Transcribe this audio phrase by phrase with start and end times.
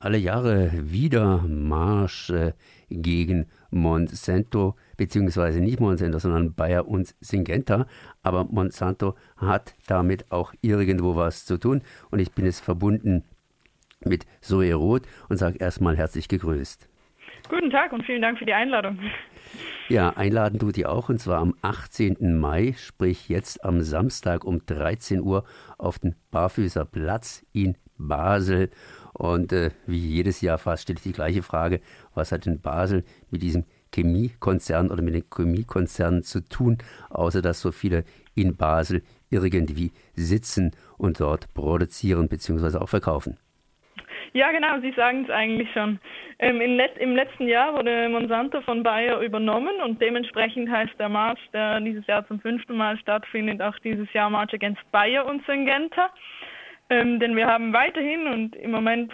[0.00, 2.54] alle Jahre wieder Marsch äh,
[2.88, 7.86] gegen Monsanto, beziehungsweise nicht Monsanto, sondern Bayer und Syngenta.
[8.22, 11.82] Aber Monsanto hat damit auch irgendwo was zu tun.
[12.10, 13.24] Und ich bin es verbunden
[14.02, 16.88] mit Zoe Roth und sage erstmal herzlich gegrüßt.
[17.48, 18.98] Guten Tag und vielen Dank für die Einladung.
[19.88, 22.38] Ja, einladen tut ihr auch und zwar am 18.
[22.38, 25.44] Mai, sprich jetzt am Samstag um 13 Uhr
[25.76, 28.70] auf den Barfüßer Platz in Basel.
[29.20, 31.82] Und äh, wie jedes Jahr fast stelle ich die gleiche Frage,
[32.14, 36.78] was hat denn Basel mit diesem Chemiekonzern oder mit den Chemiekonzernen zu tun,
[37.10, 38.04] außer dass so viele
[38.34, 42.78] in Basel irgendwie sitzen und dort produzieren bzw.
[42.78, 43.36] auch verkaufen?
[44.32, 45.98] Ja, genau, Sie sagen es eigentlich schon.
[46.38, 51.40] Ähm, Let Im letzten Jahr wurde Monsanto von Bayer übernommen und dementsprechend heißt der March,
[51.52, 56.08] der dieses Jahr zum fünften Mal stattfindet, auch dieses Jahr March Against Bayer und Syngenta.
[56.90, 59.12] Ähm, denn wir haben weiterhin und im Moment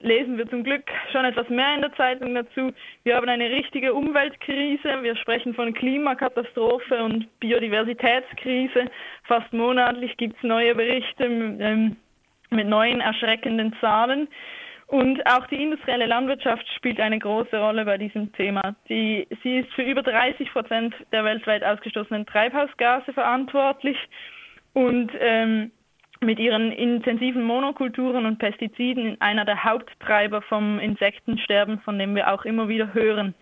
[0.00, 2.72] lesen wir zum Glück schon etwas mehr in der Zeitung dazu.
[3.04, 5.02] Wir haben eine richtige Umweltkrise.
[5.02, 8.86] Wir sprechen von Klimakatastrophe und Biodiversitätskrise.
[9.24, 11.96] Fast monatlich gibt es neue Berichte ähm,
[12.48, 14.28] mit neuen erschreckenden Zahlen.
[14.86, 18.74] Und auch die industrielle Landwirtschaft spielt eine große Rolle bei diesem Thema.
[18.88, 23.98] Die, sie ist für über 30 Prozent der weltweit ausgestoßenen Treibhausgase verantwortlich.
[24.72, 25.72] Und ähm,
[26.20, 32.44] mit ihren intensiven Monokulturen und Pestiziden einer der Haupttreiber vom Insektensterben, von dem wir auch
[32.44, 33.34] immer wieder hören.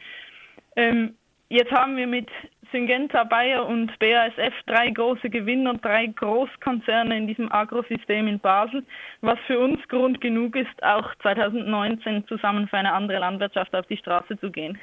[0.76, 1.14] Ähm,
[1.48, 2.28] jetzt haben wir mit
[2.72, 8.84] Syngenta, Bayer und BASF drei große Gewinner, drei Großkonzerne in diesem Agrosystem in Basel,
[9.20, 13.96] was für uns Grund genug ist, auch 2019 zusammen für eine andere Landwirtschaft auf die
[13.96, 14.78] Straße zu gehen.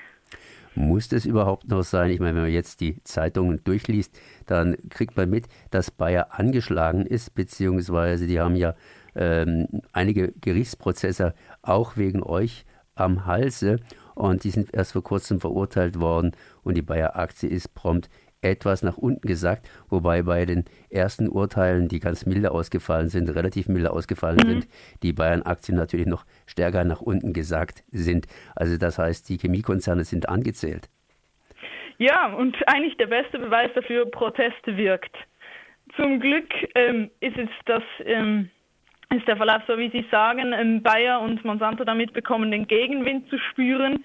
[0.75, 2.09] Muss das überhaupt noch sein?
[2.09, 7.05] Ich meine, wenn man jetzt die Zeitungen durchliest, dann kriegt man mit, dass Bayer angeschlagen
[7.05, 8.75] ist, beziehungsweise die haben ja
[9.15, 13.77] ähm, einige Gerichtsprozesse auch wegen euch am Halse
[14.15, 16.31] und die sind erst vor kurzem verurteilt worden
[16.63, 18.09] und die Bayer-Aktie ist prompt
[18.43, 23.67] etwas nach unten gesagt, wobei bei den ersten Urteilen, die ganz milde ausgefallen sind, relativ
[23.67, 24.49] milde ausgefallen mhm.
[24.49, 24.67] sind,
[25.01, 28.27] die Bayern-Aktien natürlich noch stärker nach unten gesagt sind.
[28.55, 30.89] Also das heißt, die Chemiekonzerne sind angezählt.
[31.97, 35.15] Ja, und eigentlich der beste Beweis dafür, Protest wirkt.
[35.95, 38.49] Zum Glück ähm, ist es das ähm,
[39.15, 43.29] ist der Verlauf so, wie Sie sagen, ähm, Bayer und Monsanto damit bekommen, den Gegenwind
[43.29, 44.03] zu spüren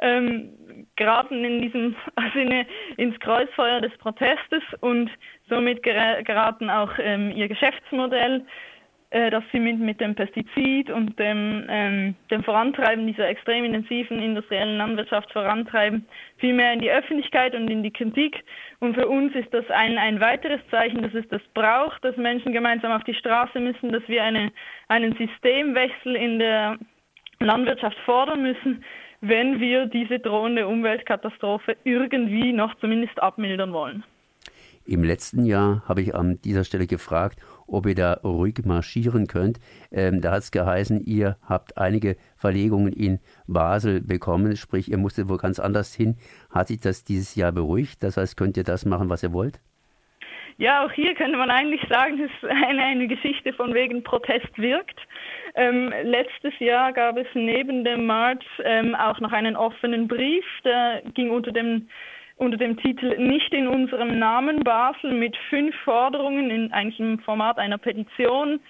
[0.00, 1.96] ähm, geraten in diesem
[2.34, 2.66] Sinne
[2.96, 5.10] ins Kreuzfeuer des Protestes und
[5.48, 8.44] somit geraten auch ähm, ihr Geschäftsmodell,
[9.10, 14.20] äh, das sie mit, mit dem Pestizid und dem, ähm, dem Vorantreiben dieser extrem intensiven
[14.20, 16.06] industriellen Landwirtschaft vorantreiben,
[16.38, 18.44] viel mehr in die Öffentlichkeit und in die Kritik.
[18.78, 22.52] Und für uns ist das ein, ein weiteres Zeichen, dass es das braucht, dass Menschen
[22.52, 24.52] gemeinsam auf die Straße müssen, dass wir eine,
[24.86, 26.78] einen Systemwechsel in der
[27.40, 28.84] Landwirtschaft fordern müssen,
[29.20, 34.04] wenn wir diese drohende Umweltkatastrophe irgendwie noch zumindest abmildern wollen.
[34.86, 39.60] Im letzten Jahr habe ich an dieser Stelle gefragt, ob ihr da ruhig marschieren könnt.
[39.92, 45.28] Ähm, da hat es geheißen, ihr habt einige Verlegungen in Basel bekommen, sprich, ihr musstet
[45.28, 46.16] wohl ganz anders hin.
[46.50, 48.02] Hat sich das dieses Jahr beruhigt?
[48.02, 49.60] Das heißt, könnt ihr das machen, was ihr wollt?
[50.56, 54.98] Ja, auch hier könnte man eigentlich sagen, dass eine, eine Geschichte von wegen Protest wirkt.
[55.54, 61.02] Ähm, letztes Jahr gab es neben dem March ähm, auch noch einen offenen Brief, der
[61.14, 61.88] ging unter dem
[62.36, 67.58] unter dem Titel Nicht in unserem Namen Basel mit fünf Forderungen in eigentlich im Format
[67.58, 68.60] einer Petition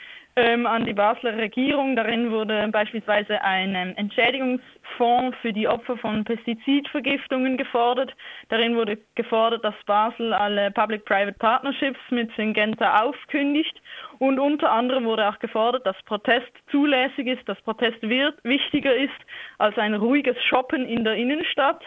[0.41, 1.95] ähm, an die Basler Regierung.
[1.97, 8.13] Darin wurde beispielsweise ein ähm, Entschädigungsfonds für die Opfer von Pestizidvergiftungen gefordert.
[8.49, 13.81] Darin wurde gefordert, dass Basel alle Public-Private Partnerships mit Syngenta aufkündigt.
[14.19, 19.11] Und unter anderem wurde auch gefordert, dass Protest zulässig ist, dass Protest wird, wichtiger ist
[19.59, 21.83] als ein ruhiges Shoppen in der Innenstadt.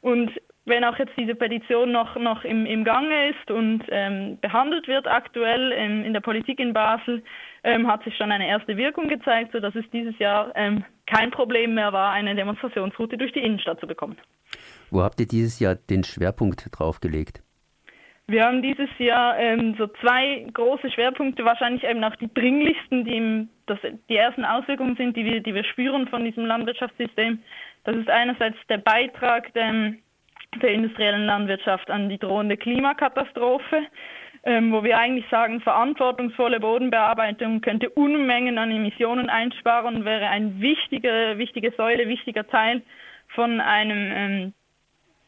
[0.00, 0.30] Und
[0.68, 5.06] wenn auch jetzt diese Petition noch, noch im, im Gange ist und ähm, behandelt wird
[5.06, 7.22] aktuell in, in der Politik in Basel,
[7.64, 11.74] ähm, hat sich schon eine erste Wirkung gezeigt, sodass es dieses Jahr ähm, kein Problem
[11.74, 14.16] mehr war, eine Demonstrationsroute durch die Innenstadt zu bekommen.
[14.90, 17.42] Wo habt ihr dieses Jahr den Schwerpunkt drauf gelegt?
[18.30, 23.16] Wir haben dieses Jahr ähm, so zwei große Schwerpunkte, wahrscheinlich eben auch die dringlichsten, die
[23.16, 23.78] im, das,
[24.10, 27.38] die ersten Auswirkungen sind, die wir, die wir spüren von diesem Landwirtschaftssystem.
[27.84, 29.94] Das ist einerseits der Beitrag der,
[30.62, 33.86] der industriellen Landwirtschaft an die drohende Klimakatastrophe
[34.44, 40.60] ähm, wo wir eigentlich sagen, verantwortungsvolle Bodenbearbeitung könnte Unmengen an Emissionen einsparen und wäre ein
[40.60, 42.82] wichtiger, wichtige Säule, wichtiger Teil
[43.34, 44.54] von einem ähm,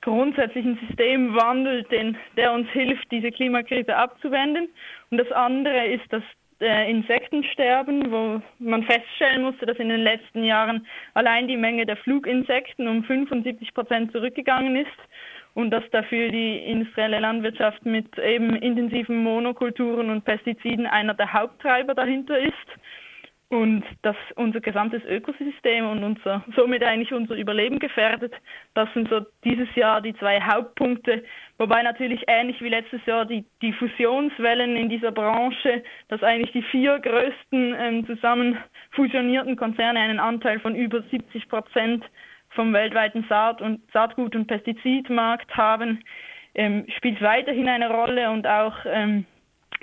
[0.01, 4.69] grundsätzlichen Systemwandel, den, der uns hilft, diese Klimakrise abzuwenden.
[5.11, 6.23] Und das andere ist das
[6.61, 11.97] äh, Insektensterben, wo man feststellen musste, dass in den letzten Jahren allein die Menge der
[11.97, 14.89] Fluginsekten um 75 Prozent zurückgegangen ist
[15.55, 21.95] und dass dafür die industrielle Landwirtschaft mit eben intensiven Monokulturen und Pestiziden einer der Haupttreiber
[21.95, 22.55] dahinter ist
[23.51, 28.33] und dass unser gesamtes Ökosystem und unser, somit eigentlich unser Überleben gefährdet.
[28.75, 31.25] Das sind so dieses Jahr die zwei Hauptpunkte,
[31.59, 36.63] wobei natürlich ähnlich wie letztes Jahr die, die Fusionswellen in dieser Branche, dass eigentlich die
[36.63, 38.57] vier größten ähm, zusammen
[38.93, 42.05] fusionierten Konzerne einen Anteil von über 70 Prozent
[42.51, 46.05] vom weltweiten Saat- und Saatgut- und Pestizidmarkt haben,
[46.55, 49.27] ähm, spielt weiterhin eine Rolle und auch ähm,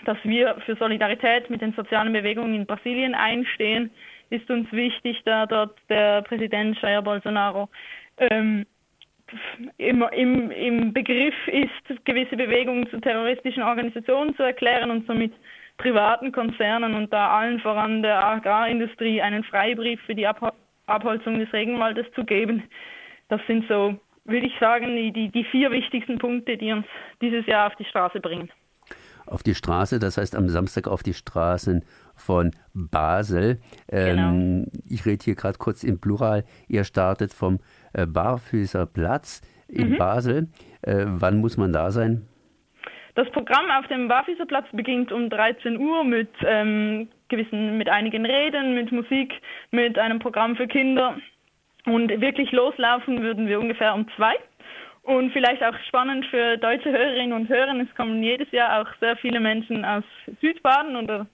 [0.06, 3.92] dass wir für Solidarität mit den sozialen Bewegungen in Brasilien einstehen,
[4.30, 7.70] ist uns wichtig, da dort der Präsident Jair Bolsonaro
[8.18, 8.66] ähm,
[9.78, 15.34] im, im, im Begriff ist, gewisse Bewegungen zu terroristischen Organisationen zu erklären und somit
[15.78, 20.56] privaten Konzernen und da allen voran der Agrarindustrie einen Freibrief für die Ab
[20.88, 22.64] Abholzung des Regenwaldes zu geben.
[23.28, 26.86] Das sind so, würde ich sagen, die, die vier wichtigsten Punkte, die uns
[27.22, 28.50] dieses Jahr auf die Straße bringen
[29.28, 31.84] auf die Straße, das heißt am Samstag auf die Straßen
[32.16, 33.60] von Basel.
[33.90, 34.72] Ähm, genau.
[34.90, 36.44] Ich rede hier gerade kurz im Plural.
[36.68, 37.60] Ihr startet vom
[37.94, 39.98] äh, Barfüßerplatz in mhm.
[39.98, 40.48] Basel.
[40.82, 42.28] Äh, wann muss man da sein?
[43.16, 48.76] Das Programm auf dem Barfüßerplatz beginnt um 13 Uhr mit ähm, gewissen, mit einigen Reden,
[48.76, 49.34] mit Musik,
[49.72, 51.18] mit einem Programm für Kinder.
[51.86, 54.36] Und wirklich loslaufen würden wir ungefähr um zwei.
[55.08, 59.16] Und vielleicht auch spannend für deutsche Hörerinnen und Hörer, es kommen jedes Jahr auch sehr
[59.16, 60.04] viele Menschen aus
[60.42, 61.26] Südbaden oder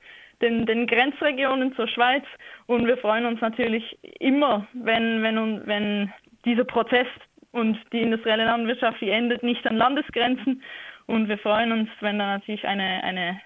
[0.43, 2.23] den, den Grenzregionen zur Schweiz.
[2.67, 6.13] Und wir freuen uns natürlich immer, wenn, wenn, wenn
[6.45, 7.07] dieser Prozess
[7.51, 10.61] und die industrielle Landwirtschaft, die endet nicht an Landesgrenzen.
[11.07, 13.41] Und wir freuen uns, wenn da natürlich eine, eine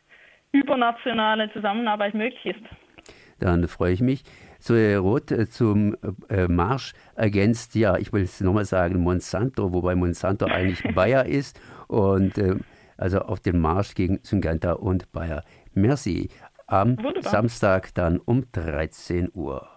[0.51, 2.65] übernationale Zusammenarbeit möglich ist.
[3.39, 4.23] Dann freue ich mich.
[4.59, 5.95] So, Herr Roth, äh, zum
[6.29, 11.59] äh, Marsch ergänzt, ja, ich will es nochmal sagen, Monsanto, wobei Monsanto eigentlich Bayer ist
[11.87, 12.55] und äh,
[12.97, 15.43] also auf den Marsch gegen Syngenta und Bayer.
[15.73, 16.29] Merci.
[16.65, 17.31] Am Wunderbar.
[17.31, 19.76] Samstag dann um 13 Uhr.